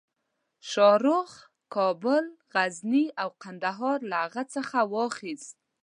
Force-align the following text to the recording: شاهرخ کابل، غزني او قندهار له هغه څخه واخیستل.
شاهرخ 0.71 1.31
کابل، 1.75 2.25
غزني 2.53 3.03
او 3.21 3.29
قندهار 3.41 3.97
له 4.09 4.17
هغه 4.23 4.43
څخه 4.55 4.77
واخیستل. 4.93 5.57